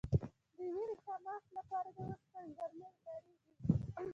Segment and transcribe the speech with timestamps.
[0.57, 3.53] د وینې کمښت لپاره د اوسپنې درمل کارېږي.